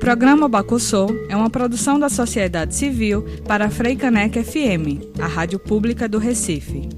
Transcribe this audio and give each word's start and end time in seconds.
Programa 0.00 0.48
Bacossô 0.48 1.08
é 1.28 1.36
uma 1.36 1.50
produção 1.50 1.98
da 1.98 2.08
sociedade 2.08 2.74
civil 2.74 3.22
para 3.46 3.66
a 3.66 3.70
Freicaneca 3.70 4.42
FM, 4.42 5.20
a 5.20 5.26
rádio 5.26 5.58
pública 5.58 6.08
do 6.08 6.16
Recife. 6.16 6.88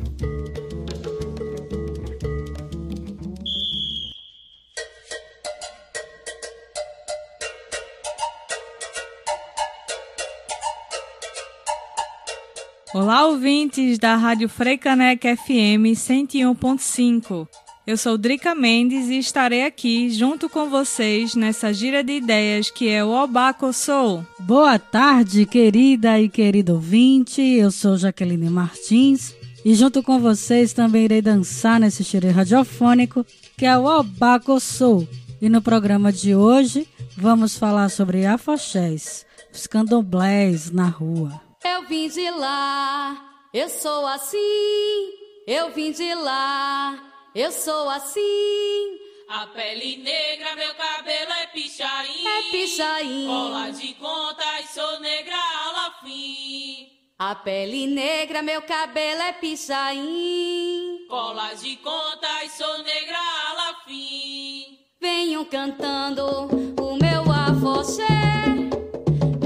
Olá, 12.95 13.27
ouvintes 13.27 13.99
da 13.99 14.15
Rádio 14.15 14.49
Freicaneca 14.49 15.37
FM 15.37 15.91
101.5. 15.97 17.49
Eu 17.85 17.97
sou 17.97 18.17
Drica 18.17 18.55
Mendes 18.55 19.09
e 19.09 19.19
estarei 19.19 19.65
aqui 19.65 20.09
junto 20.09 20.49
com 20.49 20.71
vocês 20.71 21.35
nessa 21.35 21.73
gira 21.75 22.05
de 22.05 22.13
ideias 22.13 22.71
que 22.71 22.89
é 22.89 23.05
o 23.05 23.11
Obaco 23.11 23.73
Sou. 23.73 24.25
Boa 24.39 24.79
tarde, 24.79 25.45
querida 25.45 26.21
e 26.21 26.29
querido 26.29 26.75
ouvinte. 26.75 27.43
Eu 27.43 27.73
sou 27.73 27.97
Jaqueline 27.97 28.49
Martins 28.49 29.35
e 29.65 29.75
junto 29.75 30.01
com 30.01 30.21
vocês 30.21 30.73
também 30.73 31.07
irei 31.07 31.21
dançar 31.21 31.81
nesse 31.81 32.05
xerê 32.05 32.31
radiofônico 32.31 33.27
que 33.59 33.67
é 33.67 33.77
o 33.77 33.85
Obaco 33.85 34.61
Sou. 34.61 35.09
E 35.41 35.49
no 35.49 35.61
programa 35.61 36.13
de 36.13 36.37
hoje 36.37 36.87
vamos 37.17 37.59
falar 37.59 37.89
sobre 37.89 38.25
afoxés, 38.25 39.27
os 39.53 39.67
candomblés 39.67 40.71
na 40.71 40.87
rua. 40.87 41.41
Eu 41.65 41.89
vim 41.89 42.09
de 42.09 42.31
lá, 42.31 43.17
eu 43.53 43.69
sou 43.69 44.07
assim. 44.07 44.39
Eu 45.45 45.73
vim 45.73 45.91
de 45.91 46.15
lá, 46.15 47.12
eu 47.35 47.51
sou 47.51 47.89
assim. 47.89 48.99
A 49.29 49.47
pele 49.47 49.97
negra, 49.97 50.55
meu 50.55 50.75
cabelo 50.75 51.33
é 51.33 51.47
pichain. 51.47 52.27
É 52.27 52.43
pichain. 52.51 53.27
Cola 53.27 53.71
de 53.71 53.95
contas, 53.95 54.71
sou 54.75 55.01
negra 55.01 55.37
alafim. 55.67 56.89
A 57.19 57.35
pele 57.35 57.87
negra, 57.87 58.43
meu 58.43 58.61
cabelo 58.63 59.23
é 59.23 59.33
pichain. 59.33 61.07
Cola 61.09 61.55
de 61.55 61.77
contas, 61.77 62.53
sou 62.53 62.79
negra 62.83 63.19
alafim. 63.51 64.79
Venham 65.01 65.45
cantando 65.45 66.49
o 66.81 66.97
meu 66.97 67.23
afoxé. 67.33 68.07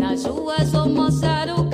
Nas 0.01 0.25
ruas 0.25 0.73
vou 0.73 0.89
mostrar 0.89 1.49
o 1.51 1.66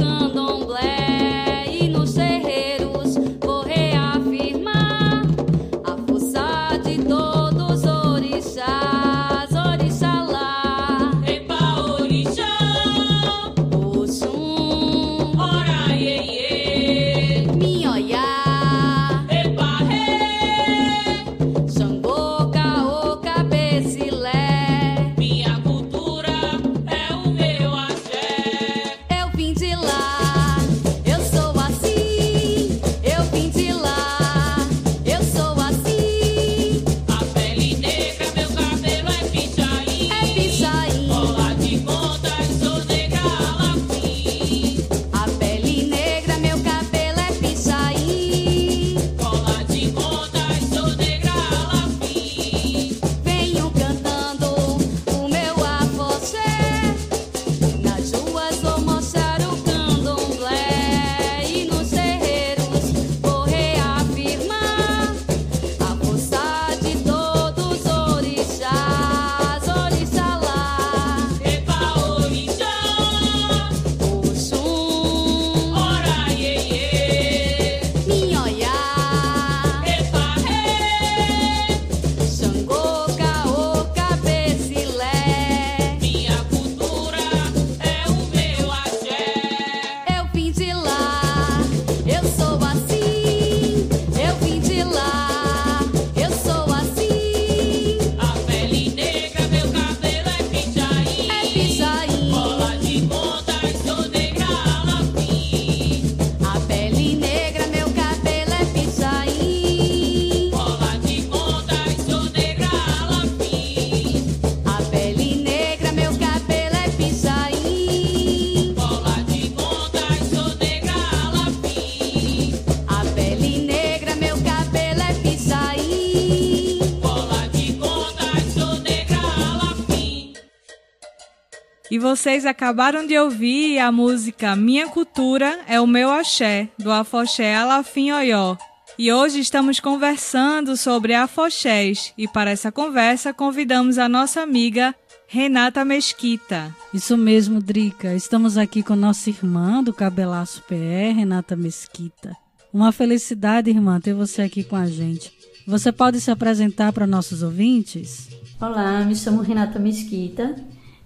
vocês 132.12 132.44
acabaram 132.44 133.06
de 133.06 133.19
ouvir 133.19 133.78
a 133.78 133.90
música 133.90 134.55
Minha 134.55 134.87
Cultura 134.87 135.61
é 135.67 135.81
o 135.81 135.87
Meu 135.87 136.11
Axé, 136.11 136.69
do 136.78 136.93
Afoxé 136.93 137.55
Alafim 137.55 138.12
Oió. 138.12 138.55
E 138.99 139.11
hoje 139.11 139.40
estamos 139.40 139.81
conversando 139.81 140.76
sobre 140.76 141.14
afoxés 141.14 142.12
e 142.19 142.29
para 142.29 142.50
essa 142.50 142.70
conversa 142.70 143.32
convidamos 143.32 143.97
a 143.97 144.11
nossa 144.11 144.43
amiga 144.43 144.94
Renata 145.26 145.87
Mesquita. 145.87 146.76
Isso 146.93 147.17
mesmo, 147.17 147.62
Drica. 147.62 148.12
Estamos 148.12 148.58
aqui 148.58 148.82
com 148.82 148.94
nossa 148.94 149.31
irmã 149.31 149.82
do 149.82 149.94
Cabelaço 149.94 150.62
PR, 150.65 151.17
Renata 151.17 151.56
Mesquita. 151.56 152.37
Uma 152.70 152.93
felicidade, 152.93 153.70
irmã, 153.70 153.99
ter 153.99 154.12
você 154.12 154.43
aqui 154.43 154.62
com 154.62 154.76
a 154.76 154.85
gente. 154.85 155.32
Você 155.67 155.91
pode 155.91 156.20
se 156.20 156.31
apresentar 156.31 156.93
para 156.93 157.06
nossos 157.06 157.43
ouvintes? 157.43 158.29
Olá, 158.61 159.03
me 159.03 159.17
chamo 159.17 159.41
Renata 159.41 159.79
Mesquita. 159.79 160.55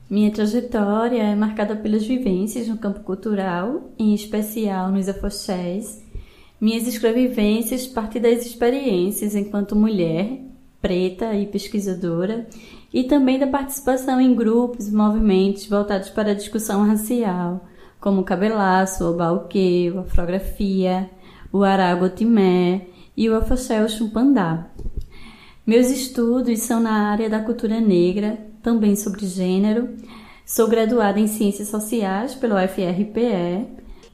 Minha 0.08 0.30
trajetória 0.30 1.20
é 1.20 1.34
marcada 1.34 1.74
pelas 1.74 2.06
vivências 2.06 2.68
no 2.68 2.78
campo 2.78 3.00
cultural, 3.00 3.90
em 3.98 4.14
especial 4.14 4.92
nos 4.92 5.08
afoxés. 5.08 6.00
Minhas 6.60 6.86
escrevivências 6.86 7.88
partem 7.88 8.22
das 8.22 8.46
experiências 8.46 9.34
enquanto 9.34 9.74
mulher, 9.74 10.40
preta 10.80 11.34
e 11.34 11.44
pesquisadora, 11.46 12.46
e 12.94 13.02
também 13.02 13.36
da 13.36 13.48
participação 13.48 14.20
em 14.20 14.32
grupos 14.32 14.86
e 14.86 14.94
movimentos 14.94 15.66
voltados 15.66 16.08
para 16.08 16.30
a 16.30 16.34
discussão 16.34 16.86
racial, 16.86 17.66
como 18.00 18.20
o 18.20 18.24
cabelaço, 18.24 19.10
o 19.10 19.14
balquê, 19.14 19.92
a 19.96 20.00
afrografia, 20.02 21.10
o 21.52 21.64
aragotimé 21.64 22.86
e 23.16 23.28
o 23.28 23.34
afoxé 23.34 23.82
Oxumpandá. 23.82 24.70
Meus 25.66 25.90
estudos 25.90 26.60
são 26.60 26.78
na 26.78 27.10
área 27.10 27.28
da 27.28 27.40
cultura 27.40 27.80
negra, 27.80 28.38
também 28.66 28.96
sobre 28.96 29.24
gênero. 29.24 29.96
Sou 30.44 30.66
graduada 30.66 31.20
em 31.20 31.28
Ciências 31.28 31.68
Sociais 31.68 32.34
pelo 32.34 32.56
UFRPE, 32.56 33.64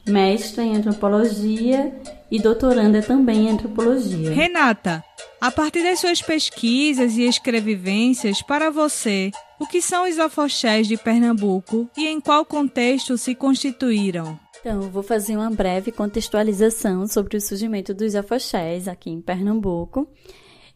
mestra 0.07 0.63
em 0.63 0.77
Antropologia 0.77 1.99
e 2.31 2.39
doutoranda 2.39 3.01
também 3.01 3.47
em 3.47 3.53
Antropologia. 3.53 4.31
Renata, 4.31 5.03
a 5.41 5.51
partir 5.51 5.83
das 5.83 6.01
suas 6.01 6.21
pesquisas 6.21 7.17
e 7.17 7.23
escrevivências, 7.23 8.43
para 8.43 8.71
você, 8.71 9.31
o 9.59 9.67
que 9.67 9.81
são 9.81 10.07
os 10.07 10.19
afoxés 10.19 10.87
de 10.87 10.99
Pernambuco 10.99 11.89
e 11.97 12.07
em 12.07 12.21
qual 12.21 12.45
contexto 12.45 13.17
se 13.17 13.35
constituíram? 13.35 14.39
Então, 14.61 14.83
vou 14.83 15.03
fazer 15.03 15.35
uma 15.35 15.51
breve 15.51 15.91
contextualização 15.91 17.07
sobre 17.07 17.39
o 17.39 17.41
surgimento 17.41 17.95
dos 17.95 18.15
afoxés 18.15 18.87
aqui 18.87 19.09
em 19.09 19.23
Pernambuco. 19.23 20.07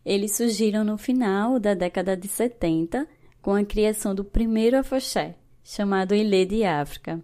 Eles 0.03 0.35
surgiram 0.35 0.83
no 0.83 0.97
final 0.97 1.59
da 1.59 1.75
década 1.75 2.17
de 2.17 2.29
70, 2.29 3.09
com 3.47 3.55
a 3.55 3.65
criação 3.65 4.13
do 4.13 4.25
primeiro 4.25 4.77
afoxé, 4.77 5.37
chamado 5.63 6.17
Ilê 6.17 6.45
de 6.45 6.65
África, 6.65 7.23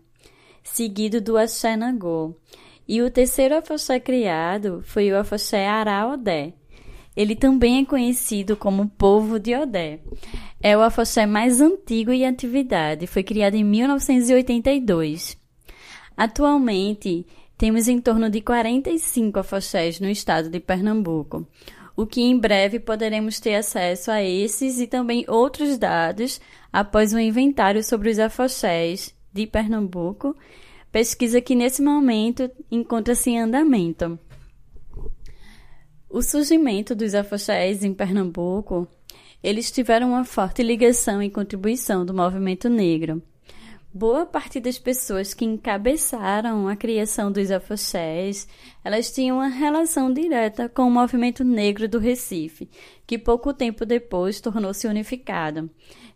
seguido 0.63 1.21
do 1.21 1.37
Axé 1.37 1.75
Nagô. 1.75 2.37
E 2.87 3.03
o 3.03 3.11
terceiro 3.11 3.57
afoxé 3.57 3.99
criado 3.99 4.83
foi 4.85 5.11
o 5.11 5.19
afoxé 5.19 5.67
Araodé. 5.67 6.53
Ele 7.17 7.35
também 7.35 7.83
é 7.83 7.85
conhecido 7.85 8.57
como 8.57 8.89
Povo 8.89 9.41
de 9.41 9.53
Odé. 9.57 9.99
É 10.63 10.77
o 10.77 10.83
afoxé 10.83 11.27
mais 11.27 11.61
antigo 11.61 12.13
em 12.13 12.25
atividade, 12.25 13.09
foi 13.09 13.25
criado 13.25 13.57
em 13.57 13.65
1982. 13.65 15.37
Atualmente, 16.17 17.27
temos 17.59 17.89
em 17.89 18.01
torno 18.01 18.31
de 18.31 18.41
45 18.41 19.41
afoxés 19.41 19.99
no 19.99 20.09
estado 20.09 20.49
de 20.49 20.61
Pernambuco, 20.61 21.49
o 21.97 22.07
que 22.07 22.23
em 22.23 22.39
breve 22.39 22.81
poderemos 22.81 23.39
ter 23.39 23.55
acesso 23.55 24.11
a 24.11 24.23
esses 24.23 24.81
e 24.81 24.87
também 24.87 25.25
outros 25.29 25.77
dados 25.79 26.41
após 26.73 27.13
um 27.13 27.19
inventário 27.19 27.83
sobre 27.83 28.11
os 28.11 28.19
afoxés 28.19 29.15
de 29.33 29.47
Pernambuco, 29.47 30.37
pesquisa 30.91 31.41
que 31.41 31.55
nesse 31.55 31.83
momento 31.83 32.51
encontra-se 32.71 33.31
em 33.31 33.41
andamento. 33.41 34.19
O 36.09 36.21
surgimento 36.21 36.95
dos 36.95 37.15
afoxés 37.15 37.83
em 37.83 37.95
Pernambuco, 37.95 38.87
eles 39.43 39.71
tiveram 39.71 40.11
uma 40.11 40.25
forte 40.25 40.63
ligação 40.63 41.23
e 41.23 41.31
contribuição 41.31 42.05
do 42.05 42.13
movimento 42.13 42.69
negro. 42.69 43.23
Boa 43.95 44.25
parte 44.25 44.59
das 44.59 44.79
pessoas 44.79 45.35
que 45.35 45.45
encabeçaram 45.45 46.67
a 46.67 46.75
criação 46.75 47.31
dos 47.31 47.51
afoxés, 47.51 48.49
elas 48.83 49.13
tinham 49.13 49.37
uma 49.37 49.49
relação 49.49 50.11
direta 50.11 50.67
com 50.67 50.85
o 50.85 50.91
movimento 50.91 51.45
negro 51.45 51.87
do 51.87 51.99
Recife, 51.99 52.71
que 53.07 53.19
pouco 53.19 53.53
tempo 53.53 53.85
depois 53.85 54.41
tornou-se 54.41 54.87
unificado, 54.87 55.69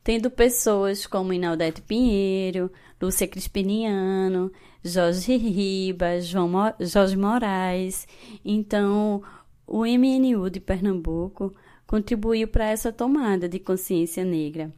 tendo 0.02 0.30
pessoas 0.30 1.06
como 1.06 1.34
Inaldete 1.34 1.82
Pinheiro, 1.82 2.72
Lúcia 2.98 3.28
Crispiniano, 3.28 4.50
Jorge 4.82 5.36
Ribas, 5.36 6.24
João 6.24 6.48
Mo 6.48 6.72
Jorge 6.80 7.14
Moraes. 7.14 8.08
Então, 8.42 9.22
o 9.66 9.84
MNU 9.84 10.48
de 10.48 10.60
Pernambuco 10.60 11.54
contribuiu 11.86 12.48
para 12.48 12.70
essa 12.70 12.90
tomada 12.90 13.46
de 13.46 13.58
consciência 13.58 14.24
negra 14.24 14.72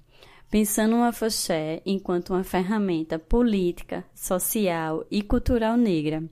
pensando 0.50 0.96
o 0.96 1.02
afoxé 1.02 1.82
enquanto 1.84 2.30
uma 2.30 2.44
ferramenta 2.44 3.18
política, 3.18 4.04
social 4.14 5.04
e 5.10 5.22
cultural 5.22 5.76
negra. 5.76 6.24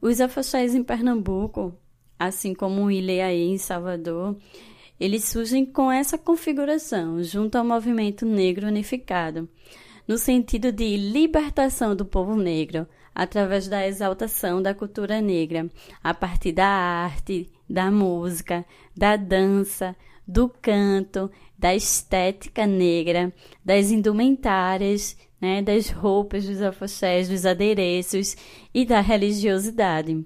Os 0.00 0.20
afoxés 0.20 0.74
em 0.74 0.84
Pernambuco, 0.84 1.74
assim 2.18 2.54
como 2.54 2.84
o 2.84 2.90
Ileaê 2.90 3.46
em 3.46 3.58
Salvador, 3.58 4.36
eles 5.00 5.24
surgem 5.24 5.64
com 5.64 5.90
essa 5.90 6.18
configuração, 6.18 7.22
junto 7.22 7.56
ao 7.56 7.64
movimento 7.64 8.26
negro 8.26 8.66
unificado, 8.66 9.48
no 10.06 10.18
sentido 10.18 10.72
de 10.72 10.96
libertação 10.96 11.94
do 11.94 12.04
povo 12.04 12.34
negro, 12.36 12.86
através 13.14 13.68
da 13.68 13.86
exaltação 13.86 14.62
da 14.62 14.74
cultura 14.74 15.20
negra, 15.20 15.68
a 16.02 16.14
partir 16.14 16.52
da 16.52 16.66
arte, 16.66 17.50
da 17.68 17.90
música, 17.90 18.64
da 18.96 19.16
dança, 19.16 19.96
do 20.26 20.48
canto, 20.48 21.30
da 21.58 21.74
estética 21.74 22.66
negra, 22.66 23.32
das 23.64 23.90
indumentárias, 23.90 25.16
né, 25.40 25.60
das 25.60 25.90
roupas, 25.90 26.46
dos 26.46 26.62
afoxés, 26.62 27.28
dos 27.28 27.44
adereços 27.44 28.36
e 28.72 28.84
da 28.84 29.00
religiosidade. 29.00 30.24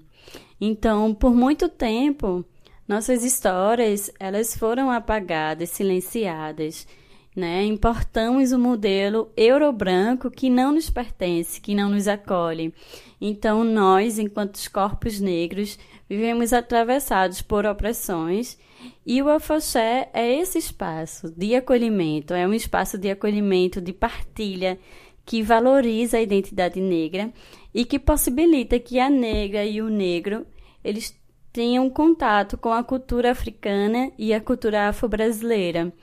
Então, 0.61 1.13
por 1.13 1.33
muito 1.33 1.67
tempo, 1.67 2.45
nossas 2.87 3.23
histórias 3.23 4.11
elas 4.19 4.55
foram 4.55 4.91
apagadas, 4.91 5.69
silenciadas. 5.69 6.87
Né? 7.35 7.63
Importamos 7.65 8.51
o 8.51 8.57
um 8.57 8.59
modelo 8.59 9.31
euro-branco 9.35 10.29
que 10.29 10.49
não 10.49 10.71
nos 10.71 10.89
pertence, 10.89 11.59
que 11.59 11.73
não 11.73 11.89
nos 11.89 12.07
acolhe. 12.07 12.73
Então, 13.19 13.63
nós, 13.63 14.19
enquanto 14.19 14.59
corpos 14.71 15.19
negros, 15.19 15.79
vivemos 16.07 16.53
atravessados 16.53 17.41
por 17.41 17.65
opressões 17.65 18.57
e 19.05 19.21
o 19.21 19.29
afoxé 19.29 20.09
é 20.13 20.39
esse 20.39 20.57
espaço 20.57 21.31
de 21.31 21.55
acolhimento, 21.55 22.33
é 22.33 22.47
um 22.47 22.53
espaço 22.53 22.97
de 22.97 23.09
acolhimento, 23.09 23.81
de 23.81 23.93
partilha, 23.93 24.79
que 25.25 25.41
valoriza 25.41 26.17
a 26.17 26.21
identidade 26.21 26.81
negra 26.81 27.31
e 27.73 27.85
que 27.85 27.97
possibilita 27.97 28.77
que 28.79 28.99
a 28.99 29.09
negra 29.09 29.65
e 29.65 29.81
o 29.81 29.89
negro 29.89 30.45
eles 30.83 31.17
tenham 31.51 31.89
contato 31.89 32.57
com 32.57 32.73
a 32.73 32.83
cultura 32.83 33.31
africana 33.31 34.11
e 34.17 34.33
a 34.33 34.41
cultura 34.41 34.89
afro-brasileira, 34.89 35.93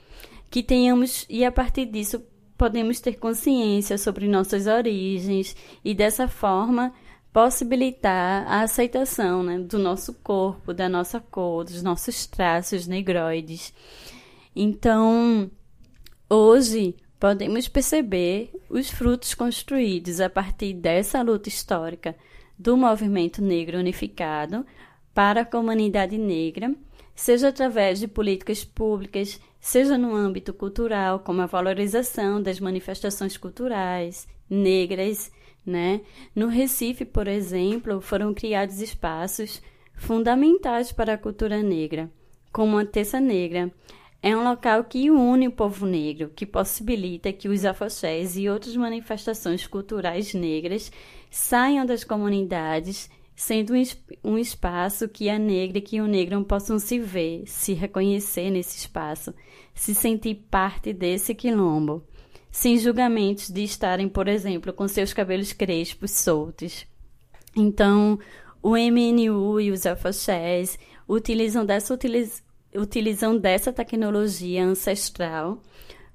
que 0.51 0.61
tenhamos 0.61 1.25
e 1.29 1.45
a 1.45 1.51
partir 1.51 1.85
disso 1.85 2.21
podemos 2.57 2.99
ter 2.99 3.13
consciência 3.13 3.97
sobre 3.97 4.27
nossas 4.27 4.67
origens 4.67 5.55
e 5.83 5.95
dessa 5.95 6.27
forma 6.27 6.93
possibilitar 7.31 8.45
a 8.45 8.61
aceitação 8.61 9.41
né, 9.41 9.57
do 9.57 9.79
nosso 9.79 10.13
corpo, 10.15 10.73
da 10.73 10.89
nossa 10.89 11.21
cor, 11.21 11.63
dos 11.63 11.81
nossos 11.81 12.27
traços 12.27 12.85
negroides. 12.85 13.73
Então, 14.53 15.49
hoje 16.29 16.95
podemos 17.17 17.69
perceber 17.69 18.51
os 18.69 18.89
frutos 18.89 19.33
construídos 19.33 20.19
a 20.19 20.29
partir 20.29 20.73
dessa 20.73 21.21
luta 21.21 21.47
histórica 21.47 22.13
do 22.59 22.75
movimento 22.75 23.41
negro 23.41 23.79
unificado 23.79 24.65
para 25.13 25.41
a 25.41 25.45
comunidade 25.45 26.17
negra, 26.17 26.75
seja 27.21 27.49
através 27.49 27.99
de 27.99 28.07
políticas 28.07 28.63
públicas, 28.63 29.39
seja 29.59 29.97
no 29.97 30.15
âmbito 30.15 30.53
cultural, 30.53 31.19
como 31.19 31.41
a 31.41 31.45
valorização 31.45 32.41
das 32.41 32.59
manifestações 32.59 33.37
culturais 33.37 34.27
negras 34.49 35.31
né? 35.65 36.01
No 36.35 36.47
Recife, 36.47 37.05
por 37.05 37.27
exemplo, 37.27 38.01
foram 38.01 38.33
criados 38.33 38.81
espaços 38.81 39.61
fundamentais 39.93 40.91
para 40.91 41.13
a 41.13 41.17
cultura 41.17 41.61
negra, 41.61 42.11
como 42.51 42.79
a 42.79 42.85
Terça 42.85 43.19
Negra. 43.19 43.71
É 44.23 44.35
um 44.35 44.43
local 44.43 44.83
que 44.83 45.11
une 45.11 45.47
o 45.47 45.51
povo 45.51 45.85
negro, 45.85 46.31
que 46.35 46.45
possibilita 46.45 47.31
que 47.31 47.47
os 47.47 47.65
afoxés 47.65 48.35
e 48.35 48.49
outras 48.49 48.75
manifestações 48.75 49.67
culturais 49.67 50.33
negras 50.33 50.91
saiam 51.29 51.85
das 51.85 52.03
comunidades, 52.03 53.07
sendo 53.41 53.73
um 54.23 54.37
espaço 54.37 55.09
que 55.09 55.27
a 55.27 55.39
negra 55.39 55.79
e 55.79 55.81
que 55.81 55.99
o 55.99 56.05
negro 56.05 56.43
possam 56.45 56.77
se 56.77 56.99
ver, 56.99 57.41
se 57.47 57.73
reconhecer 57.73 58.51
nesse 58.51 58.77
espaço, 58.77 59.33
se 59.73 59.95
sentir 59.95 60.45
parte 60.51 60.93
desse 60.93 61.33
quilombo 61.33 62.03
sem 62.51 62.77
julgamentos 62.77 63.49
de 63.49 63.63
estarem, 63.63 64.07
por 64.07 64.27
exemplo, 64.27 64.71
com 64.71 64.87
seus 64.87 65.11
cabelos 65.11 65.53
crespos 65.53 66.11
soltos. 66.11 66.85
Então, 67.55 68.19
o 68.61 68.77
MNU 68.77 69.59
e 69.59 69.71
os 69.71 69.87
afoxés 69.87 70.77
utilizam 71.09 71.65
dessa, 71.65 71.95
utiliz, 71.95 72.43
utilizam 72.75 73.35
dessa 73.35 73.73
tecnologia 73.73 74.63
ancestral 74.63 75.63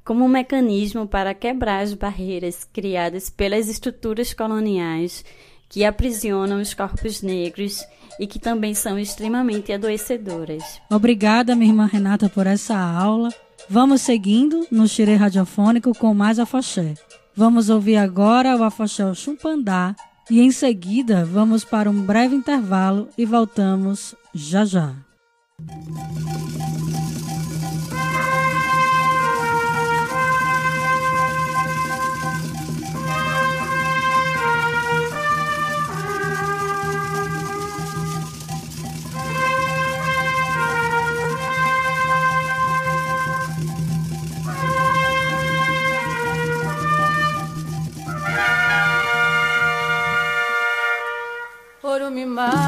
como 0.05 0.25
um 0.25 0.29
mecanismo 0.29 1.09
para 1.09 1.35
quebrar 1.35 1.81
as 1.81 1.93
barreiras 1.93 2.63
criadas 2.63 3.29
pelas 3.29 3.69
estruturas 3.69 4.33
coloniais 4.33 5.25
que 5.69 5.85
aprisionam 5.85 6.61
os 6.61 6.75
corpos 6.75 7.23
negros 7.23 7.85
e 8.19 8.27
que 8.27 8.39
também 8.39 8.75
são 8.75 8.99
extremamente 8.99 9.73
adoecedoras. 9.73 10.63
Obrigada, 10.91 11.55
minha 11.55 11.71
irmã 11.71 11.87
Renata, 11.87 12.29
por 12.29 12.47
essa 12.47 12.77
aula. 12.77 13.29
Vamos 13.69 14.03
seguindo 14.03 14.67
no 14.71 14.87
xirê 14.87 15.17
radiofônico 15.17 15.93
com 15.99 16.15
mais 16.15 16.39
afoxé. 16.39 16.95
Vamos 17.35 17.69
ouvir 17.69 17.97
agora 17.97 18.57
o 18.57 18.63
afoxé 18.63 19.13
Chumpandá 19.15 19.95
e 20.31 20.41
em 20.41 20.51
seguida 20.51 21.25
vamos 21.25 21.65
para 21.65 21.91
um 21.91 22.03
breve 22.03 22.35
intervalo 22.35 23.09
e 23.17 23.25
voltamos 23.27 24.15
já 24.35 24.65
já. 24.65 24.95
my 52.37 52.66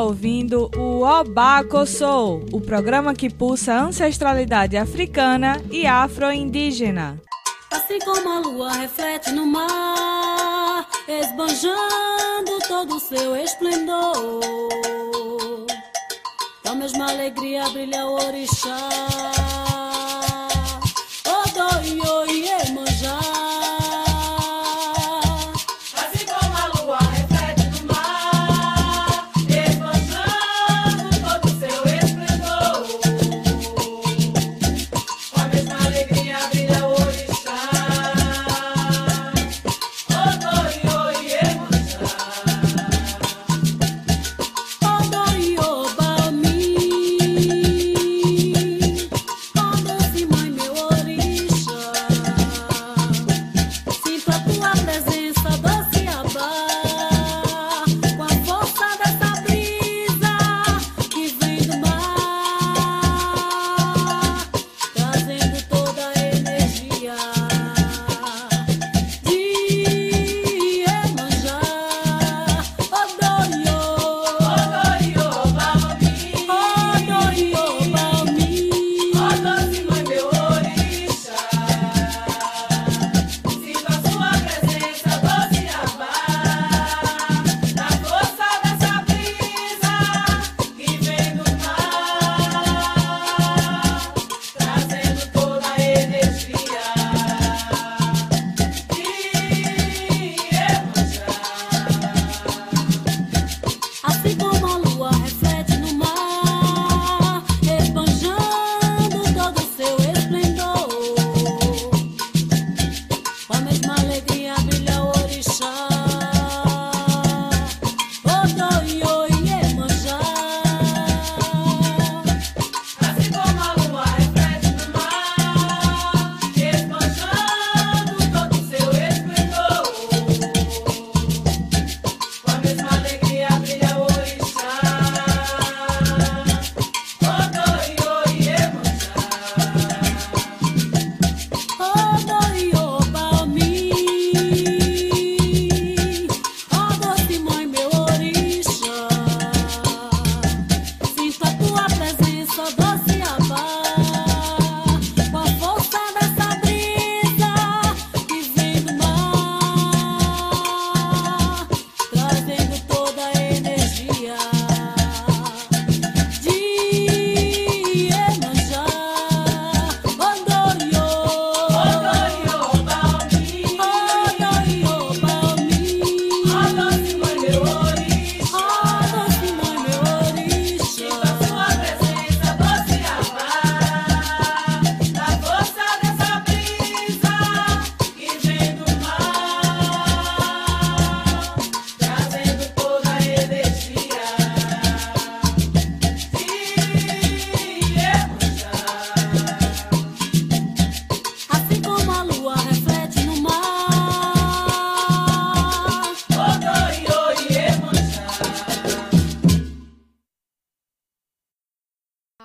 ouvindo 0.00 0.70
o 0.76 1.02
Obaco 1.02 1.86
Soul, 1.86 2.46
o 2.52 2.60
programa 2.60 3.14
que 3.14 3.28
pulsa 3.28 3.74
ancestralidade 3.74 4.76
africana 4.76 5.60
e 5.70 5.86
afro-indígena. 5.86 7.20
Assim 7.70 7.98
como 8.00 8.28
a 8.28 8.40
lua 8.40 8.72
reflete 8.72 9.30
no 9.30 9.46
mar, 9.46 10.86
esbanjando 11.06 12.58
todo 12.66 12.96
o 12.96 13.00
seu 13.00 13.36
esplendor. 13.36 14.40
Com 16.62 16.68
a 16.70 16.74
mesma 16.74 17.10
alegria 17.10 17.68
brilha 17.70 18.06
o 18.06 18.14
orixá. 18.14 18.88
Odoi, 21.26 22.00
oi, 22.00 22.48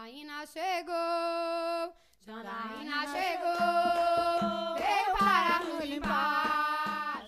Janaína 0.05 0.45
chegou, 0.45 1.93
Janaína 2.27 3.07
chegou, 3.07 4.75
veio 4.77 5.17
para 5.17 5.65
nos 5.65 5.89
limpar. 5.89 7.23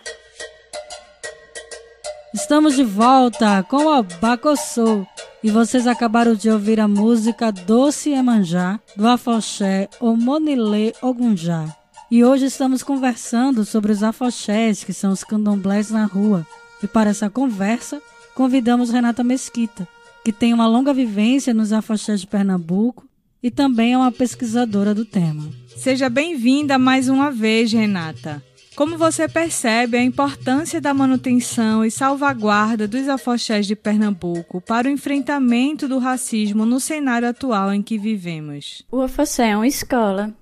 Estamos 2.36 2.76
de 2.76 2.84
volta 2.84 3.64
com 3.64 3.86
o 3.86 3.90
Abacossou 3.90 5.08
e 5.44 5.50
vocês 5.50 5.88
acabaram 5.88 6.36
de 6.36 6.52
ouvir 6.52 6.80
a 6.80 6.88
música 6.88 7.52
Doce 7.52 8.12
Emanjá 8.12 8.80
do 8.96 9.08
afoxé 9.08 9.90
Omonilê 10.00 10.94
Ogunjá. 11.02 11.76
E 12.12 12.24
hoje 12.24 12.46
estamos 12.46 12.84
conversando 12.84 13.66
sobre 13.66 13.92
os 13.92 14.04
afoxés, 14.04 14.84
que 14.84 14.94
são 14.94 15.12
os 15.12 15.24
candomblés 15.24 15.90
na 15.90 16.06
rua. 16.06 16.46
E 16.84 16.86
para 16.86 17.10
essa 17.10 17.28
conversa, 17.28 18.00
convidamos 18.36 18.92
Renata 18.92 19.24
Mesquita, 19.24 19.88
que 20.28 20.34
tem 20.34 20.54
uma 20.54 20.68
longa 20.68 20.94
vivência 20.94 21.54
nos 21.54 21.72
afoxés 21.72 22.20
de 22.20 22.28
Pernambuco 22.28 23.08
e 23.42 23.50
também 23.50 23.94
é 23.94 23.98
uma 23.98 24.12
pesquisadora 24.12 24.94
do 24.94 25.06
tema. 25.06 25.50
Seja 25.78 26.10
bem-vinda 26.10 26.78
mais 26.78 27.08
uma 27.08 27.32
vez, 27.32 27.72
Renata. 27.72 28.44
Como 28.76 28.98
você 28.98 29.30
percebe 29.30 29.96
a 29.96 30.04
importância 30.04 30.82
da 30.82 30.94
manutenção 30.94 31.86
e 31.86 31.90
salvaguarda 31.90 32.90
dos 32.90 33.08
afoxés 33.08 33.66
de 33.66 33.74
Pernambuco 33.74 34.60
para 34.60 34.90
o 34.90 34.92
enfrentamento 34.92 35.88
do 35.88 35.98
racismo 35.98 36.66
no 36.66 36.82
cenário 36.82 37.30
atual 37.30 37.74
em 37.74 37.82
que 37.82 37.98
vivemos? 37.98 38.84
O 38.92 39.00
Afoxé 39.00 39.52
é 39.52 39.56
uma 39.56 39.66
escola. 39.66 40.36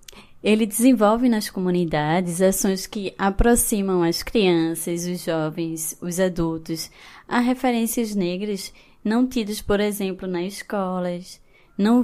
Ele 0.43 0.65
desenvolve 0.65 1.29
nas 1.29 1.47
comunidades 1.47 2.41
ações 2.41 2.87
que 2.87 3.13
aproximam 3.19 4.01
as 4.01 4.23
crianças, 4.23 5.05
os 5.05 5.23
jovens, 5.23 5.95
os 6.01 6.19
adultos 6.19 6.89
a 7.27 7.39
referências 7.39 8.15
negras 8.15 8.73
não 9.05 9.27
tidas, 9.27 9.61
por 9.61 9.79
exemplo, 9.79 10.27
nas 10.27 10.55
escolas, 10.55 11.39
não 11.77 12.01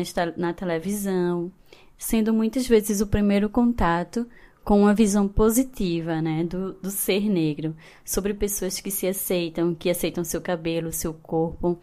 esta- 0.00 0.34
na 0.36 0.52
televisão, 0.52 1.50
sendo 1.96 2.32
muitas 2.32 2.66
vezes 2.68 3.00
o 3.00 3.06
primeiro 3.06 3.48
contato 3.48 4.26
com 4.62 4.82
uma 4.82 4.94
visão 4.94 5.26
positiva 5.26 6.20
né, 6.22 6.44
do, 6.44 6.74
do 6.74 6.90
ser 6.90 7.28
negro, 7.28 7.74
sobre 8.04 8.34
pessoas 8.34 8.78
que 8.80 8.90
se 8.90 9.08
aceitam, 9.08 9.74
que 9.74 9.90
aceitam 9.90 10.22
seu 10.22 10.40
cabelo, 10.40 10.92
seu 10.92 11.12
corpo. 11.14 11.80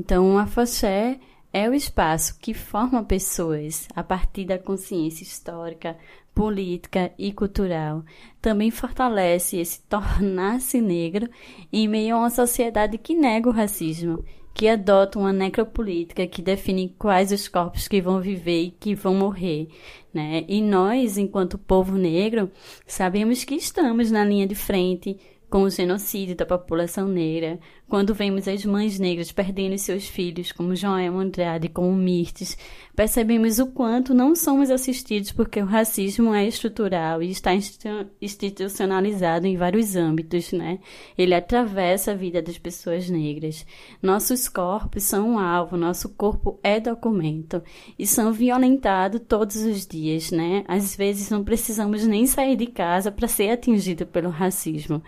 Então, 0.00 0.38
a 0.38 0.46
Foché 0.46 1.18
é 1.52 1.68
o 1.68 1.74
espaço 1.74 2.38
que 2.38 2.54
forma 2.54 3.04
pessoas 3.04 3.86
a 3.94 4.02
partir 4.02 4.46
da 4.46 4.58
consciência 4.58 5.22
histórica, 5.24 5.98
política 6.34 7.12
e 7.18 7.32
cultural. 7.32 8.04
Também 8.40 8.70
fortalece 8.70 9.58
esse 9.58 9.82
tornar-se 9.88 10.80
negro 10.80 11.28
em 11.72 11.86
meio 11.88 12.16
a 12.16 12.18
uma 12.20 12.30
sociedade 12.30 12.98
que 12.98 13.14
nega 13.14 13.48
o 13.48 13.52
racismo 13.52 14.24
que 14.54 14.68
adota 14.68 15.18
uma 15.18 15.32
necropolítica 15.32 16.26
que 16.26 16.42
define 16.42 16.94
quais 16.98 17.32
os 17.32 17.48
corpos 17.48 17.88
que 17.88 18.00
vão 18.00 18.20
viver 18.20 18.64
e 18.64 18.70
que 18.70 18.94
vão 18.94 19.14
morrer, 19.14 19.68
né? 20.12 20.44
E 20.46 20.60
nós, 20.60 21.16
enquanto 21.16 21.56
povo 21.56 21.96
negro, 21.96 22.50
sabemos 22.86 23.44
que 23.44 23.54
estamos 23.54 24.10
na 24.10 24.24
linha 24.24 24.46
de 24.46 24.54
frente 24.54 25.18
com 25.52 25.64
o 25.64 25.70
genocídio 25.70 26.34
da 26.34 26.46
população 26.46 27.06
negra, 27.06 27.60
quando 27.86 28.14
vemos 28.14 28.48
as 28.48 28.64
mães 28.64 28.98
negras 28.98 29.30
perdendo 29.30 29.76
seus 29.76 30.08
filhos, 30.08 30.50
como 30.50 30.74
Joel 30.74 31.18
Andrade, 31.18 31.68
como 31.68 31.94
Mirtes, 31.94 32.56
percebemos 32.96 33.58
o 33.58 33.66
quanto 33.66 34.14
não 34.14 34.34
somos 34.34 34.70
assistidos 34.70 35.30
porque 35.30 35.60
o 35.60 35.66
racismo 35.66 36.32
é 36.32 36.46
estrutural 36.46 37.22
e 37.22 37.30
está 37.30 37.54
institu- 37.54 38.06
institucionalizado 38.18 39.46
em 39.46 39.54
vários 39.54 39.94
âmbitos, 39.94 40.52
né? 40.52 40.78
Ele 41.18 41.34
atravessa 41.34 42.12
a 42.12 42.14
vida 42.14 42.40
das 42.40 42.56
pessoas 42.56 43.10
negras. 43.10 43.66
Nossos 44.02 44.48
corpos 44.48 45.02
são 45.02 45.32
um 45.32 45.38
alvo, 45.38 45.76
nosso 45.76 46.08
corpo 46.08 46.58
é 46.62 46.80
documento 46.80 47.62
e 47.98 48.06
são 48.06 48.32
violentados 48.32 49.20
todos 49.28 49.56
os 49.56 49.86
dias, 49.86 50.30
né? 50.30 50.64
Às 50.66 50.96
vezes 50.96 51.28
não 51.28 51.44
precisamos 51.44 52.06
nem 52.06 52.26
sair 52.26 52.56
de 52.56 52.68
casa 52.68 53.12
para 53.12 53.28
ser 53.28 53.50
atingido 53.50 54.06
pelo 54.06 54.30
racismo. 54.30 55.02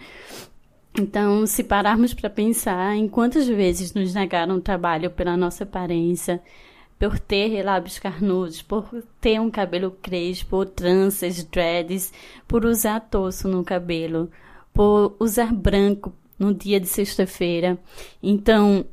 Então, 0.96 1.44
se 1.44 1.64
pararmos 1.64 2.14
para 2.14 2.30
pensar 2.30 2.94
em 2.94 3.08
quantas 3.08 3.48
vezes 3.48 3.92
nos 3.92 4.14
negaram 4.14 4.60
trabalho 4.60 5.10
pela 5.10 5.36
nossa 5.36 5.64
aparência, 5.64 6.40
por 6.98 7.18
ter 7.18 7.62
lábios 7.64 7.98
carnudos, 7.98 8.62
por 8.62 9.02
ter 9.20 9.40
um 9.40 9.50
cabelo 9.50 9.90
crespo, 9.90 10.64
tranças, 10.64 11.42
dreads, 11.44 12.12
por 12.46 12.64
usar 12.64 13.00
torso 13.00 13.48
no 13.48 13.64
cabelo, 13.64 14.30
por 14.72 15.16
usar 15.18 15.52
branco 15.52 16.12
no 16.38 16.54
dia 16.54 16.78
de 16.78 16.86
sexta-feira. 16.86 17.76
Então, 18.22 18.84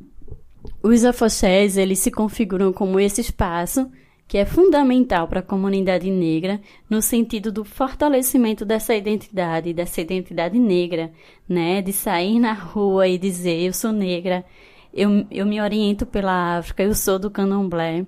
os 0.82 1.06
afoxés, 1.06 1.78
eles 1.78 2.00
se 2.00 2.10
configuram 2.10 2.74
como 2.74 3.00
esse 3.00 3.22
espaço 3.22 3.92
que 4.32 4.38
é 4.38 4.46
fundamental 4.46 5.28
para 5.28 5.42
a 5.42 5.44
comunidade 5.44 6.10
negra 6.10 6.62
no 6.90 7.02
sentido 7.02 7.52
do 7.52 7.66
fortalecimento 7.66 8.64
dessa 8.64 8.96
identidade, 8.96 9.74
dessa 9.74 10.00
identidade 10.00 10.58
negra, 10.58 11.12
né? 11.50 11.82
De 11.82 11.92
sair 11.92 12.40
na 12.40 12.54
rua 12.54 13.10
e 13.10 13.18
dizer 13.18 13.60
eu 13.60 13.74
sou 13.74 13.92
negra, 13.92 14.46
eu, 14.94 15.28
eu 15.30 15.46
me 15.46 15.60
oriento 15.60 16.06
pela 16.06 16.60
África, 16.60 16.82
eu 16.82 16.96
sou 16.96 17.20
do 17.20 17.30
candomblé. 17.30 18.06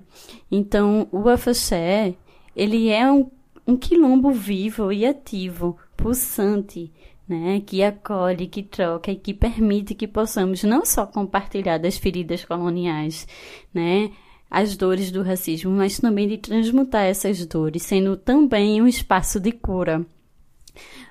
Então, 0.50 1.06
o 1.12 1.28
afoxé, 1.28 2.14
ele 2.56 2.88
é 2.88 3.12
um, 3.12 3.30
um 3.66 3.76
quilombo 3.76 4.30
vivo 4.30 4.90
e 4.90 5.04
ativo, 5.04 5.76
pulsante, 5.94 6.90
né, 7.28 7.60
que 7.66 7.82
acolhe, 7.82 8.46
que 8.46 8.62
troca 8.62 9.12
e 9.12 9.16
que 9.16 9.34
permite 9.34 9.94
que 9.94 10.08
possamos 10.08 10.64
não 10.64 10.86
só 10.86 11.04
compartilhar 11.04 11.76
das 11.76 11.98
feridas 11.98 12.46
coloniais, 12.46 13.28
né, 13.74 14.10
as 14.54 14.76
dores 14.76 15.10
do 15.10 15.22
racismo, 15.22 15.72
mas 15.72 15.98
também 15.98 16.28
de 16.28 16.38
transmutar 16.38 17.04
essas 17.04 17.44
dores, 17.44 17.82
sendo 17.82 18.16
também 18.16 18.80
um 18.80 18.86
espaço 18.86 19.40
de 19.40 19.50
cura. 19.50 20.06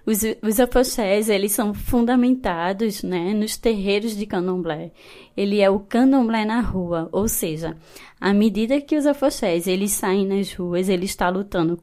Os, 0.06 0.22
os 0.42 1.30
eles 1.30 1.52
são 1.52 1.74
fundamentados 1.74 3.04
né, 3.04 3.34
nos 3.34 3.58
terreiros 3.58 4.16
de 4.16 4.26
candomblé. 4.26 4.92
Ele 5.36 5.60
é 5.60 5.70
o 5.70 5.80
candomblé 5.80 6.46
na 6.46 6.62
rua, 6.62 7.10
ou 7.12 7.28
seja, 7.28 7.76
à 8.20 8.34
medida 8.34 8.80
que 8.80 8.96
os 8.96 9.06
afoxés 9.06 9.68
eles 9.68 9.92
saem 9.92 10.26
nas 10.26 10.54
ruas, 10.54 10.88
ele 10.88 11.06
está 11.06 11.28
lutando 11.28 11.78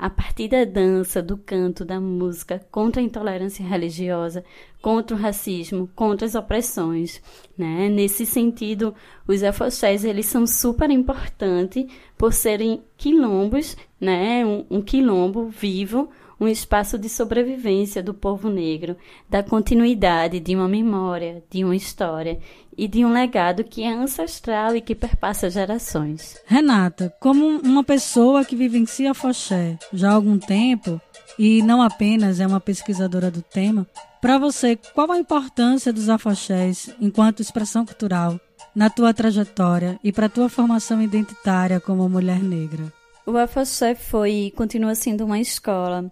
a 0.00 0.08
partir 0.08 0.48
da 0.48 0.64
dança, 0.64 1.20
do 1.20 1.36
canto, 1.36 1.84
da 1.84 2.00
música, 2.00 2.58
contra 2.70 3.02
a 3.02 3.04
intolerância 3.04 3.62
religiosa, 3.62 4.42
contra 4.80 5.14
o 5.14 5.20
racismo, 5.20 5.90
contra 5.94 6.26
as 6.26 6.34
opressões, 6.34 7.20
né? 7.56 7.86
Nesse 7.90 8.24
sentido, 8.24 8.94
os 9.28 9.42
afoxés, 9.42 10.02
eles 10.02 10.24
são 10.24 10.46
super 10.46 10.90
importantes 10.90 11.84
por 12.16 12.32
serem 12.32 12.82
quilombos, 12.96 13.76
né? 14.00 14.42
Um, 14.42 14.64
um 14.70 14.80
quilombo 14.80 15.48
vivo, 15.50 16.08
um 16.40 16.48
espaço 16.48 16.98
de 16.98 17.08
sobrevivência 17.08 18.02
do 18.02 18.14
povo 18.14 18.48
negro, 18.48 18.96
da 19.28 19.42
continuidade 19.42 20.40
de 20.40 20.56
uma 20.56 20.66
memória, 20.66 21.42
de 21.50 21.62
uma 21.62 21.76
história 21.76 22.40
e 22.76 22.88
de 22.88 23.04
um 23.04 23.12
legado 23.12 23.62
que 23.62 23.82
é 23.82 23.92
ancestral 23.92 24.74
e 24.74 24.80
que 24.80 24.94
perpassa 24.94 25.50
gerações. 25.50 26.40
Renata, 26.46 27.14
como 27.20 27.44
uma 27.58 27.84
pessoa 27.84 28.44
que 28.44 28.56
vivencia 28.56 29.12
Foché 29.12 29.78
já 29.92 30.10
há 30.10 30.14
algum 30.14 30.38
tempo 30.38 30.98
e 31.38 31.62
não 31.62 31.82
apenas 31.82 32.40
é 32.40 32.46
uma 32.46 32.60
pesquisadora 32.60 33.30
do 33.30 33.42
tema, 33.42 33.86
para 34.20 34.38
você, 34.38 34.76
qual 34.94 35.10
a 35.12 35.18
importância 35.18 35.92
dos 35.92 36.08
afoxés 36.08 36.90
enquanto 37.00 37.40
expressão 37.40 37.86
cultural 37.86 38.38
na 38.74 38.90
tua 38.90 39.14
trajetória 39.14 39.98
e 40.04 40.12
para 40.12 40.28
tua 40.28 40.48
formação 40.48 41.00
identitária 41.00 41.80
como 41.80 42.08
mulher 42.08 42.42
negra? 42.42 42.92
O 43.26 43.36
Afoxé 43.36 43.94
foi 43.94 44.32
e 44.32 44.50
continua 44.50 44.94
sendo 44.94 45.24
uma 45.24 45.38
escola. 45.38 46.10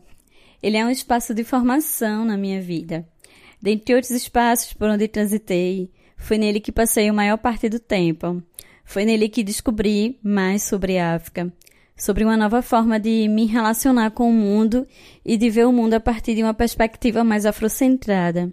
Ele 0.62 0.76
é 0.76 0.84
um 0.84 0.90
espaço 0.90 1.32
de 1.34 1.44
formação 1.44 2.24
na 2.24 2.36
minha 2.36 2.60
vida. 2.60 3.06
Dentre 3.60 3.94
outros 3.94 4.10
espaços 4.10 4.72
por 4.72 4.88
onde 4.88 5.08
transitei, 5.08 5.90
foi 6.16 6.38
nele 6.38 6.60
que 6.60 6.72
passei 6.72 7.08
a 7.08 7.12
maior 7.12 7.38
parte 7.38 7.68
do 7.68 7.78
tempo. 7.78 8.42
Foi 8.84 9.04
nele 9.04 9.28
que 9.28 9.44
descobri 9.44 10.18
mais 10.22 10.62
sobre 10.62 10.98
a 10.98 11.14
África, 11.14 11.52
sobre 11.96 12.24
uma 12.24 12.36
nova 12.36 12.62
forma 12.62 12.98
de 12.98 13.28
me 13.28 13.46
relacionar 13.46 14.10
com 14.12 14.28
o 14.28 14.32
mundo 14.32 14.86
e 15.24 15.36
de 15.36 15.50
ver 15.50 15.66
o 15.66 15.72
mundo 15.72 15.94
a 15.94 16.00
partir 16.00 16.34
de 16.34 16.42
uma 16.42 16.54
perspectiva 16.54 17.22
mais 17.22 17.46
afrocentrada. 17.46 18.52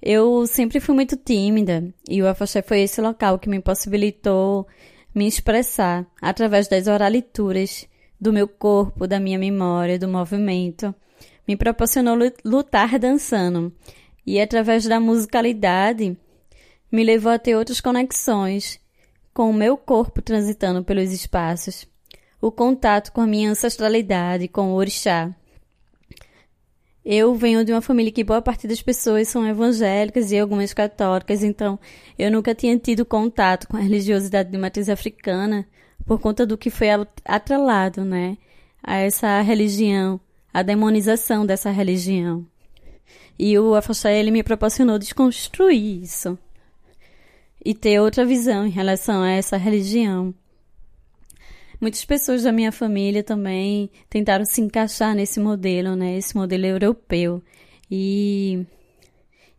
Eu 0.00 0.46
sempre 0.46 0.80
fui 0.80 0.94
muito 0.94 1.16
tímida 1.16 1.92
e 2.08 2.20
o 2.22 2.28
Afoxé 2.28 2.60
foi 2.60 2.80
esse 2.80 3.00
local 3.00 3.38
que 3.38 3.48
me 3.48 3.60
possibilitou 3.60 4.66
me 5.14 5.26
expressar 5.26 6.04
através 6.20 6.68
das 6.68 6.86
oralituras, 6.88 7.88
do 8.20 8.32
meu 8.32 8.48
corpo, 8.48 9.06
da 9.06 9.20
minha 9.20 9.38
memória, 9.38 9.98
do 9.98 10.08
movimento. 10.08 10.94
Me 11.46 11.56
proporcionou 11.56 12.16
lutar 12.44 12.98
dançando. 12.98 13.72
E 14.26 14.40
através 14.40 14.84
da 14.84 14.98
musicalidade 14.98 16.16
me 16.90 17.04
levou 17.04 17.32
a 17.32 17.38
ter 17.38 17.56
outras 17.56 17.80
conexões 17.80 18.80
com 19.34 19.50
o 19.50 19.52
meu 19.52 19.76
corpo 19.76 20.22
transitando 20.22 20.84
pelos 20.84 21.10
espaços, 21.12 21.86
o 22.40 22.52
contato 22.52 23.10
com 23.10 23.20
a 23.20 23.26
minha 23.26 23.50
ancestralidade, 23.50 24.46
com 24.46 24.72
o 24.72 24.74
orixá. 24.74 25.34
Eu 27.04 27.34
venho 27.34 27.64
de 27.64 27.72
uma 27.72 27.82
família 27.82 28.12
que 28.12 28.24
boa 28.24 28.40
parte 28.40 28.66
das 28.66 28.80
pessoas 28.80 29.28
são 29.28 29.46
evangélicas 29.46 30.30
e 30.30 30.38
algumas 30.38 30.72
católicas, 30.72 31.42
então 31.42 31.78
eu 32.18 32.30
nunca 32.30 32.54
tinha 32.54 32.78
tido 32.78 33.04
contato 33.04 33.68
com 33.68 33.76
a 33.76 33.80
religiosidade 33.80 34.50
de 34.50 34.56
matriz 34.56 34.88
africana 34.88 35.66
por 36.06 36.18
conta 36.20 36.46
do 36.46 36.56
que 36.56 36.70
foi 36.70 36.88
atrelado, 37.24 38.04
né, 38.04 38.38
a 38.82 38.96
essa 38.98 39.40
religião, 39.42 40.20
a 40.54 40.62
demonização 40.62 41.44
dessa 41.44 41.72
religião. 41.72 42.46
E 43.36 43.58
o 43.58 43.74
Afoxé, 43.74 44.22
me 44.30 44.40
proporcionou 44.44 45.00
desconstruir 45.00 46.00
isso 46.00 46.38
e 47.64 47.74
ter 47.74 48.00
outra 48.00 48.24
visão 48.24 48.64
em 48.64 48.70
relação 48.70 49.20
a 49.20 49.30
essa 49.30 49.56
religião. 49.56 50.32
Muitas 51.80 52.04
pessoas 52.04 52.44
da 52.44 52.52
minha 52.52 52.70
família 52.70 53.24
também 53.24 53.90
tentaram 54.08 54.44
se 54.44 54.60
encaixar 54.60 55.12
nesse 55.16 55.40
modelo, 55.40 55.96
né, 55.96 56.16
esse 56.16 56.36
modelo 56.36 56.64
europeu 56.64 57.42
e 57.90 58.64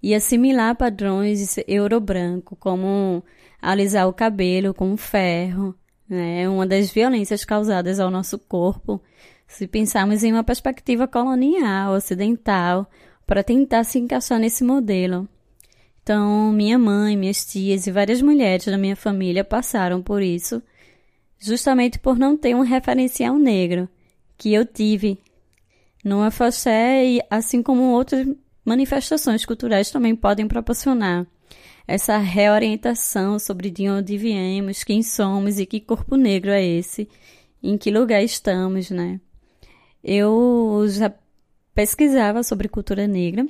e 0.01 0.13
assimilar 0.13 0.75
padrões 0.75 1.57
euro-branco, 1.67 2.55
como 2.55 3.23
alisar 3.59 4.07
o 4.07 4.13
cabelo 4.13 4.71
com 4.73 4.95
ferro, 4.95 5.75
né, 6.07 6.47
uma 6.47 6.65
das 6.65 6.91
violências 6.91 7.43
causadas 7.43 7.99
ao 7.99 8.11
nosso 8.11 8.37
corpo, 8.37 9.01
se 9.47 9.67
pensarmos 9.67 10.23
em 10.23 10.31
uma 10.31 10.43
perspectiva 10.43 11.07
colonial, 11.07 11.93
ocidental, 11.93 12.89
para 13.25 13.43
tentar 13.43 13.83
se 13.83 13.99
encaixar 13.99 14.39
nesse 14.39 14.63
modelo. 14.63 15.27
Então, 16.03 16.51
minha 16.51 16.77
mãe, 16.77 17.17
minhas 17.17 17.43
tias 17.45 17.87
e 17.87 17.91
várias 17.91 18.21
mulheres 18.21 18.65
da 18.65 18.77
minha 18.77 18.95
família 18.95 19.43
passaram 19.43 20.01
por 20.01 20.21
isso, 20.21 20.61
justamente 21.39 21.97
por 21.97 22.17
não 22.17 22.37
ter 22.37 22.55
um 22.55 22.61
referencial 22.61 23.37
negro, 23.37 23.89
que 24.37 24.53
eu 24.53 24.65
tive 24.65 25.17
no 26.03 26.21
afoxé 26.21 27.05
e 27.05 27.21
assim 27.29 27.63
como 27.63 27.91
outras 27.91 28.27
manifestações 28.63 29.45
culturais 29.45 29.89
também 29.89 30.15
podem 30.15 30.47
proporcionar 30.47 31.25
essa 31.87 32.17
reorientação 32.17 33.37
sobre 33.37 33.69
de 33.69 33.89
onde 33.89 34.17
viemos, 34.17 34.83
quem 34.83 35.03
somos 35.03 35.59
e 35.59 35.65
que 35.65 35.79
corpo 35.79 36.15
negro 36.15 36.51
é 36.51 36.63
esse, 36.63 37.07
em 37.61 37.77
que 37.77 37.91
lugar 37.91 38.23
estamos, 38.23 38.89
né? 38.89 39.19
Eu 40.07 40.85
já 40.87 41.11
pesquisava 41.73 42.43
sobre 42.43 42.69
cultura 42.69 43.07
negra 43.07 43.43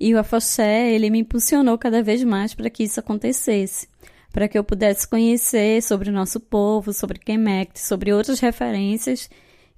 e 0.00 0.12
o 0.12 0.18
Afoxé, 0.18 0.90
ele 0.90 1.08
me 1.08 1.20
impulsionou 1.20 1.78
cada 1.78 2.02
vez 2.02 2.24
mais 2.24 2.52
para 2.52 2.68
que 2.68 2.82
isso 2.82 2.98
acontecesse, 2.98 3.86
para 4.32 4.48
que 4.48 4.58
eu 4.58 4.64
pudesse 4.64 5.06
conhecer 5.06 5.80
sobre 5.80 6.10
o 6.10 6.12
nosso 6.12 6.40
povo, 6.40 6.92
sobre 6.92 7.20
Kemet, 7.20 7.78
sobre 7.78 8.12
outras 8.12 8.40
referências, 8.40 9.30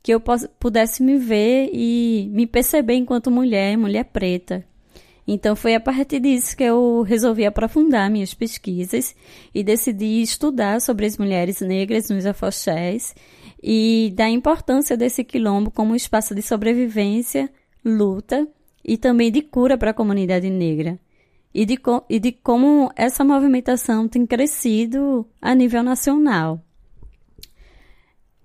que 0.02 0.14
eu 0.14 0.22
pudesse 0.58 1.02
me 1.02 1.18
ver 1.18 1.68
e 1.74 2.30
me 2.32 2.46
perceber 2.46 2.94
enquanto 2.94 3.30
mulher, 3.30 3.76
mulher 3.76 4.04
preta. 4.04 4.64
Então 5.28 5.54
foi 5.54 5.74
a 5.74 5.80
partir 5.80 6.20
disso 6.20 6.56
que 6.56 6.62
eu 6.62 7.02
resolvi 7.02 7.44
aprofundar 7.44 8.08
minhas 8.10 8.32
pesquisas 8.32 9.14
e 9.54 9.62
decidi 9.62 10.22
estudar 10.22 10.80
sobre 10.80 11.04
as 11.04 11.18
mulheres 11.18 11.60
negras 11.60 12.08
nos 12.08 12.24
afoxés 12.24 13.14
e 13.68 14.12
da 14.14 14.28
importância 14.28 14.96
desse 14.96 15.24
quilombo 15.24 15.72
como 15.72 15.96
espaço 15.96 16.36
de 16.36 16.40
sobrevivência, 16.40 17.50
luta 17.84 18.46
e 18.84 18.96
também 18.96 19.32
de 19.32 19.42
cura 19.42 19.76
para 19.76 19.90
a 19.90 19.94
comunidade 19.94 20.48
negra. 20.48 20.96
E 21.52 21.66
de, 21.66 21.76
e 22.08 22.20
de 22.20 22.30
como 22.30 22.92
essa 22.94 23.24
movimentação 23.24 24.06
tem 24.06 24.24
crescido 24.24 25.26
a 25.42 25.52
nível 25.52 25.82
nacional. 25.82 26.62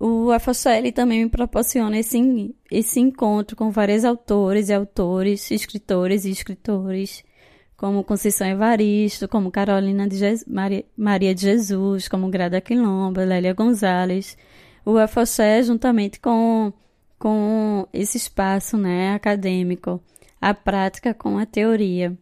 O 0.00 0.32
AFOSL 0.32 0.90
também 0.92 1.22
me 1.22 1.30
proporciona 1.30 1.96
esse, 1.98 2.52
esse 2.68 2.98
encontro 2.98 3.54
com 3.54 3.70
vários 3.70 4.04
autores 4.04 4.70
e 4.70 4.72
autores, 4.72 5.48
escritores 5.52 6.24
e 6.24 6.30
escritores, 6.30 7.22
como 7.76 8.02
Conceição 8.02 8.48
Evaristo, 8.48 9.28
como 9.28 9.52
Carolina 9.52 10.08
de 10.08 10.16
Je- 10.16 10.44
Maria, 10.48 10.84
Maria 10.96 11.32
de 11.32 11.42
Jesus, 11.42 12.08
como 12.08 12.28
Grada 12.28 12.60
Quilomba, 12.60 13.22
Lélia 13.24 13.52
Gonzalez. 13.52 14.36
O 14.84 14.98
AFOSL, 14.98 15.62
juntamente 15.64 16.18
com, 16.18 16.72
com 17.18 17.86
esse 17.92 18.16
espaço 18.16 18.76
né, 18.76 19.14
acadêmico, 19.14 20.02
a 20.40 20.52
prática 20.52 21.14
com 21.14 21.38
a 21.38 21.46
teoria. 21.46 22.16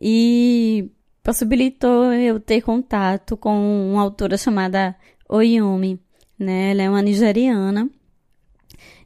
E 0.00 0.90
possibilitou 1.22 2.12
eu 2.12 2.38
ter 2.38 2.60
contato 2.60 3.36
com 3.36 3.90
uma 3.92 4.02
autora 4.02 4.36
chamada 4.36 4.94
Oyumi, 5.28 5.98
né? 6.38 6.70
Ela 6.70 6.82
é 6.82 6.90
uma 6.90 7.02
nigeriana 7.02 7.88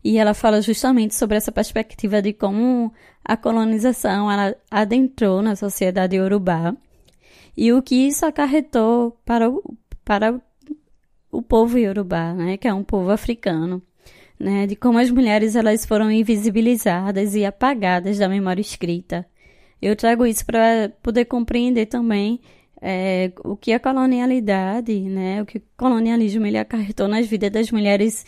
e 0.03 0.19
ela 0.19 0.35
fala 0.35 0.61
justamente 0.61 1.15
sobre 1.15 1.37
essa 1.37 1.53
perspectiva 1.53 2.21
de 2.21 2.33
como 2.33 2.93
a 3.25 3.37
colonização 3.37 4.31
ela 4.31 4.57
adentrou 4.71 5.43
na 5.43 5.55
sociedade 5.55 6.17
iorubá 6.17 6.75
e 7.57 7.73
o 7.73 7.83
que 7.83 7.95
isso 7.95 8.25
acarretou 8.25 9.19
para 9.25 9.51
o, 9.51 9.63
para 10.05 10.41
o 11.31 11.43
povo 11.43 11.79
iorubá, 11.79 12.33
né? 12.35 12.57
Que 12.57 12.69
é 12.69 12.75
um 12.75 12.85
povo 12.85 13.11
africano. 13.11 13.83
Né, 14.41 14.69
de 14.69 14.77
como 14.77 14.99
as 14.99 15.11
mulheres 15.11 15.57
elas 15.57 15.85
foram 15.85 16.13
invisibilizadas 16.13 17.35
e 17.35 17.45
apagadas 17.45 18.19
da 18.19 18.29
memória 18.29 18.61
escrita. 18.61 19.27
Eu 19.83 19.97
trago 19.97 20.25
isso 20.25 20.47
para 20.47 20.93
poder 21.03 21.25
compreender 21.25 21.87
também 21.87 22.41
é, 22.81 23.33
o 23.45 23.57
que 23.57 23.73
a 23.73 23.81
colonialidade, 23.81 25.01
né, 25.01 25.43
o 25.43 25.47
que 25.47 25.59
o 25.59 25.63
colonialismo 25.77 26.47
ele 26.47 26.59
acarretou 26.59 27.09
nas 27.09 27.27
vidas 27.27 27.51
das 27.51 27.71
mulheres, 27.71 28.25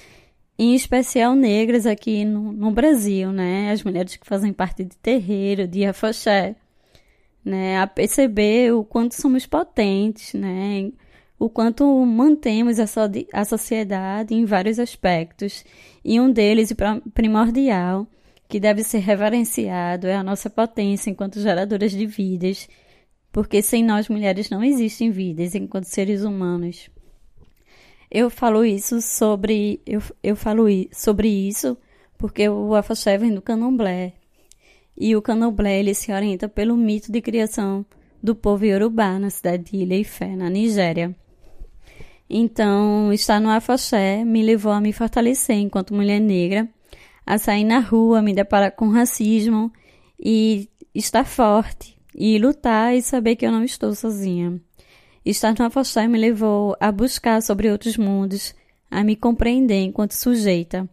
em 0.59 0.75
especial 0.75 1.35
negras 1.35 1.87
aqui 1.87 2.25
no, 2.25 2.53
no 2.53 2.71
Brasil, 2.71 3.33
né, 3.33 3.71
as 3.71 3.83
mulheres 3.83 4.17
que 4.17 4.27
fazem 4.27 4.53
parte 4.53 4.85
de 4.85 4.97
terreiro, 4.97 5.67
de 5.67 5.85
afoxé, 5.85 6.57
né, 7.45 7.81
a 7.81 7.87
perceber 7.87 8.73
o 8.73 8.85
quanto 8.85 9.15
somos 9.15 9.47
potentes, 9.47 10.35
né, 10.35 10.91
o 11.41 11.49
quanto 11.49 11.87
mantemos 12.05 12.79
a, 12.79 12.87
so 12.87 13.01
a 13.33 13.45
sociedade 13.47 14.35
em 14.35 14.45
vários 14.45 14.79
aspectos, 14.79 15.65
e 16.05 16.21
um 16.21 16.31
deles, 16.31 16.71
primordial, 17.15 18.07
que 18.47 18.61
deve 18.61 18.85
ser 18.85 18.99
reverenciado, 18.99 20.07
é 20.07 20.15
a 20.15 20.23
nossa 20.23 20.51
potência 20.51 21.09
enquanto 21.09 21.41
geradoras 21.41 21.93
de 21.93 22.05
vidas, 22.05 22.69
porque 23.33 23.63
sem 23.63 23.83
nós 23.83 24.07
mulheres 24.11 24.51
não 24.51 24.63
existem 24.63 25.11
vidas 25.11 25.55
enquanto 25.55 25.85
seres 25.85 26.25
humanos. 26.25 26.91
Eu 28.11 28.29
falo 28.29 28.63
isso 28.63 29.01
sobre 29.01 29.81
eu, 29.87 30.03
eu 30.23 30.37
falo 30.37 30.67
sobre 30.93 31.29
isso 31.29 31.79
porque 32.19 32.49
o 32.49 32.75
afoxé 32.75 33.17
vem 33.17 33.33
do 33.33 33.41
candomblé. 33.41 34.15
E 34.95 35.17
o 35.17 35.23
candomblé 35.23 35.79
ele 35.79 35.95
se 35.95 36.13
orienta 36.13 36.49
pelo 36.49 36.77
mito 36.77 37.11
de 37.11 37.23
criação 37.23 37.87
do 38.23 38.35
povo 38.35 38.67
iorubá 38.67 39.19
na 39.19 39.31
cidade 39.31 39.71
de 39.71 39.77
Ilha 39.79 39.97
Ifé, 39.97 40.37
na 40.37 40.51
Nigéria. 40.51 41.17
Então, 42.33 43.13
estar 43.13 43.41
no 43.41 43.51
afoxé 43.51 44.25
me 44.25 44.41
levou 44.41 44.71
a 44.71 44.81
me 44.81 44.93
fortalecer 44.93 45.57
enquanto 45.57 45.93
mulher 45.93 46.21
negra, 46.21 46.69
a 47.27 47.37
sair 47.39 47.65
na 47.65 47.81
rua, 47.81 48.23
me 48.23 48.33
deparar 48.33 48.71
com 48.71 48.89
racismo 48.89 49.73
e 50.17 50.69
estar 50.95 51.25
forte 51.25 51.99
e 52.15 52.39
lutar 52.39 52.95
e 52.95 53.03
saber 53.03 53.35
que 53.35 53.45
eu 53.45 53.51
não 53.51 53.65
estou 53.65 53.97
sozinha. 53.97 54.61
Estar 55.27 55.57
no 55.59 55.65
afoxé 55.65 56.07
me 56.07 56.17
levou 56.17 56.77
a 56.79 56.93
buscar 56.93 57.43
sobre 57.43 57.69
outros 57.69 57.97
mundos, 57.97 58.55
a 58.89 59.03
me 59.03 59.17
compreender 59.17 59.83
enquanto 59.83 60.13
sujeita, 60.13 60.89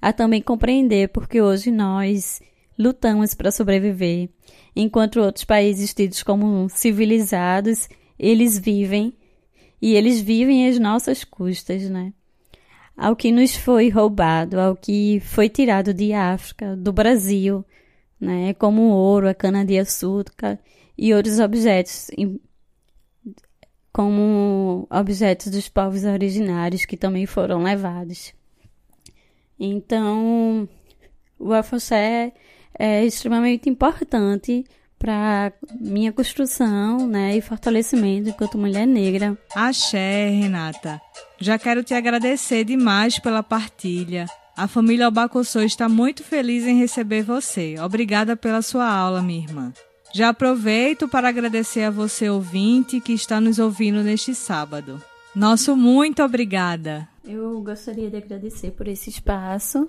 a 0.00 0.12
também 0.12 0.42
compreender 0.42 1.08
porque 1.08 1.40
hoje 1.40 1.70
nós 1.70 2.42
lutamos 2.78 3.32
para 3.32 3.50
sobreviver, 3.50 4.28
enquanto 4.76 5.20
outros 5.20 5.46
países 5.46 5.94
tidos 5.94 6.22
como 6.22 6.68
civilizados, 6.68 7.88
eles 8.18 8.58
vivem 8.58 9.14
e 9.82 9.96
eles 9.96 10.20
vivem 10.20 10.68
às 10.68 10.78
nossas 10.78 11.24
custas, 11.24 11.90
né? 11.90 12.12
Ao 12.96 13.16
que 13.16 13.32
nos 13.32 13.56
foi 13.56 13.88
roubado, 13.88 14.60
ao 14.60 14.76
que 14.76 15.18
foi 15.20 15.48
tirado 15.48 15.92
de 15.92 16.12
África, 16.12 16.76
do 16.76 16.92
Brasil, 16.92 17.64
né? 18.20 18.54
Como 18.54 18.82
o 18.82 18.90
ouro, 18.92 19.28
a 19.28 19.34
cana-de-açúcar 19.34 20.60
e 20.96 21.12
outros 21.12 21.40
objetos, 21.40 22.12
como 23.92 24.86
objetos 24.88 25.48
dos 25.48 25.68
povos 25.68 26.04
originários 26.04 26.84
que 26.84 26.96
também 26.96 27.26
foram 27.26 27.64
levados. 27.64 28.32
Então, 29.58 30.68
o 31.38 31.52
afoxé 31.52 32.32
é 32.78 33.04
extremamente 33.04 33.68
importante 33.68 34.64
para 35.02 35.52
minha 35.80 36.12
construção, 36.12 37.08
né, 37.08 37.36
e 37.36 37.40
fortalecimento 37.40 38.28
enquanto 38.28 38.56
mulher 38.56 38.86
negra. 38.86 39.36
Axé, 39.52 40.28
Renata. 40.28 41.00
Já 41.40 41.58
quero 41.58 41.82
te 41.82 41.92
agradecer 41.92 42.62
demais 42.62 43.18
pela 43.18 43.42
partilha. 43.42 44.26
A 44.56 44.68
família 44.68 45.06
Albacossô 45.06 45.60
está 45.60 45.88
muito 45.88 46.22
feliz 46.22 46.64
em 46.68 46.78
receber 46.78 47.24
você. 47.24 47.74
Obrigada 47.80 48.36
pela 48.36 48.62
sua 48.62 48.88
aula, 48.88 49.20
minha 49.20 49.42
irmã. 49.42 49.72
Já 50.14 50.28
aproveito 50.28 51.08
para 51.08 51.28
agradecer 51.28 51.82
a 51.82 51.90
você, 51.90 52.30
ouvinte, 52.30 53.00
que 53.00 53.12
está 53.12 53.40
nos 53.40 53.58
ouvindo 53.58 54.04
neste 54.04 54.36
sábado. 54.36 55.02
Nosso 55.34 55.74
muito 55.74 56.22
obrigada. 56.22 57.08
Eu 57.24 57.60
gostaria 57.60 58.08
de 58.08 58.18
agradecer 58.18 58.70
por 58.70 58.86
esse 58.86 59.10
espaço 59.10 59.88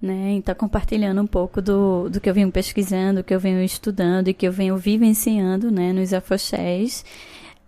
né, 0.00 0.34
e 0.36 0.42
tá 0.42 0.54
compartilhando 0.54 1.20
um 1.20 1.26
pouco 1.26 1.60
do, 1.60 2.08
do 2.08 2.20
que 2.20 2.30
eu 2.30 2.34
venho 2.34 2.50
pesquisando, 2.52 3.24
que 3.24 3.34
eu 3.34 3.40
venho 3.40 3.62
estudando 3.62 4.28
e 4.28 4.34
que 4.34 4.46
eu 4.46 4.52
venho 4.52 4.76
vivenciando, 4.76 5.70
né, 5.70 5.92
nos 5.92 6.14
afoxés. 6.14 7.04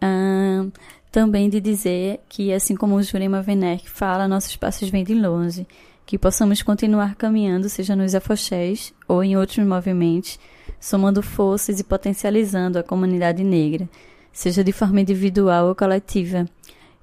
Um, 0.03 0.71
também 1.11 1.51
de 1.51 1.61
dizer 1.61 2.21
que, 2.29 2.53
assim 2.53 2.77
como 2.77 2.95
o 2.95 3.03
Jurema 3.03 3.45
Werneck 3.47 3.91
fala, 3.91 4.29
nossos 4.29 4.55
passos 4.57 4.89
vêm 4.91 5.03
de 5.03 5.15
longe, 5.15 5.67
que 6.07 6.17
possamos 6.17 6.63
continuar 6.63 7.17
caminhando, 7.17 7.69
seja 7.69 7.97
nos 7.97 8.15
afoxés 8.15 8.95
ou 9.09 9.23
em 9.23 9.37
outros 9.37 9.65
movimentos, 9.67 10.39
somando 10.79 11.23
forças 11.23 11.81
e 11.81 11.85
potencializando 11.85 12.79
a 12.79 12.83
comunidade 12.83 13.43
negra, 13.43 13.89
seja 14.33 14.63
de 14.63 14.73
forma 14.73 15.01
individual 15.01 15.67
ou 15.67 15.75
coletiva, 15.75 16.47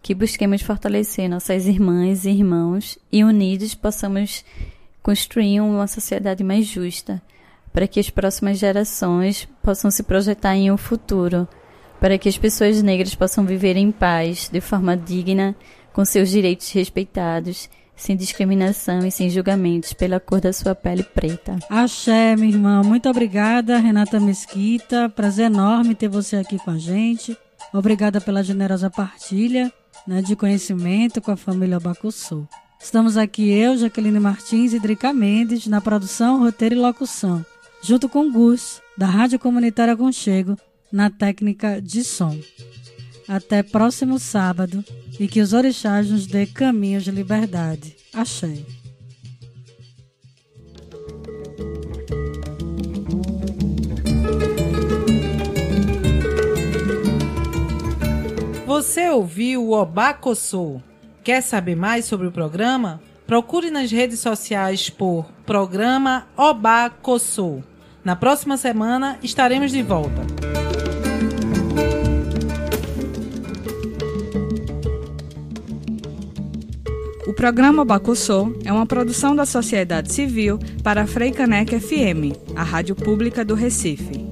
que 0.02 0.16
busquemos 0.16 0.62
fortalecer 0.62 1.30
nossas 1.30 1.68
irmãs 1.68 2.24
e 2.24 2.30
irmãos 2.30 2.98
e 3.12 3.26
unidos 3.26 3.76
possamos 3.76 4.46
construir 5.08 5.62
uma 5.62 5.88
sociedade 5.88 6.44
mais 6.44 6.66
justa, 6.66 7.22
para 7.72 7.88
que 7.88 7.98
as 7.98 8.10
próximas 8.10 8.60
gerações 8.60 9.48
possam 9.64 9.90
se 9.90 10.04
projetar 10.04 10.54
em 10.58 10.70
um 10.70 10.76
futuro, 10.76 11.48
para 11.98 12.18
que 12.18 12.28
as 12.28 12.38
pessoas 12.38 12.84
negras 12.84 13.16
possam 13.16 13.46
viver 13.46 13.78
em 13.78 13.90
paz, 13.90 14.50
de 14.52 14.60
forma 14.60 14.98
digna, 14.98 15.56
com 15.94 16.04
seus 16.04 16.30
direitos 16.30 16.70
respeitados, 16.74 17.70
sem 17.96 18.18
discriminação 18.18 19.00
e 19.08 19.10
sem 19.10 19.30
julgamentos 19.30 19.94
pela 19.94 20.20
cor 20.20 20.42
da 20.42 20.52
sua 20.52 20.76
pele 20.76 21.04
preta. 21.04 21.58
Axé, 21.70 22.36
minha 22.36 22.50
irmã. 22.50 22.84
Muito 22.84 23.08
obrigada, 23.08 23.78
Renata 23.78 24.20
Mesquita. 24.20 25.08
Prazer 25.08 25.46
enorme 25.46 25.96
ter 25.96 26.10
você 26.10 26.36
aqui 26.36 26.60
com 26.60 26.72
a 26.72 26.78
gente. 26.78 27.38
Obrigada 27.74 28.20
pela 28.20 28.44
generosa 28.44 28.90
partilha 28.90 29.72
né, 30.06 30.22
de 30.22 30.36
conhecimento 30.36 31.22
com 31.22 31.32
a 31.32 31.38
família 31.38 31.78
Abacuçu. 31.78 32.46
Estamos 32.80 33.18
aqui 33.18 33.50
eu, 33.50 33.78
Jaqueline 33.78 34.20
Martins 34.20 34.72
e 34.72 34.80
Drica 34.80 35.12
Mendes, 35.12 35.68
na 35.68 35.82
produção, 35.82 36.40
roteiro 36.40 36.76
e 36.76 36.78
locução, 36.78 37.46
junto 37.82 38.08
com 38.08 38.32
Gus, 38.32 38.82
da 38.98 39.08
Rádio 39.08 39.40
Comunitária 39.40 39.98
Conchego, 39.98 40.58
na 40.92 41.10
técnica 41.10 41.82
de 41.82 42.04
som. 42.04 42.40
Até 43.28 43.62
próximo 43.62 44.18
sábado 44.20 44.86
e 45.20 45.28
que 45.28 45.42
os 45.42 45.52
orixás 45.54 46.10
nos 46.10 46.28
dê 46.28 46.46
caminhos 46.46 47.04
de 47.04 47.12
liberdade. 47.12 47.96
Axé. 48.14 48.58
Você 58.66 59.10
ouviu 59.10 59.66
o 59.66 59.72
Obacossô? 59.72 60.80
Quer 61.28 61.42
saber 61.42 61.76
mais 61.76 62.06
sobre 62.06 62.26
o 62.26 62.32
programa? 62.32 63.02
Procure 63.26 63.70
nas 63.70 63.92
redes 63.92 64.18
sociais 64.18 64.90
por 64.90 65.26
Programa 65.46 66.26
Obacossô. 66.38 67.62
Na 68.02 68.16
próxima 68.16 68.56
semana 68.56 69.20
estaremos 69.22 69.70
de 69.70 69.84
volta. 69.84 70.22
O 77.28 77.34
programa 77.34 77.84
Bacussô 77.84 78.58
é 78.64 78.72
uma 78.72 78.86
produção 78.86 79.36
da 79.36 79.46
sociedade 79.46 80.14
civil 80.14 80.58
para 80.82 81.02
a 81.02 81.08
Freicanec 81.08 81.78
FM, 81.78 82.56
a 82.56 82.64
rádio 82.64 82.96
pública 82.96 83.44
do 83.44 83.54
Recife. 83.54 84.27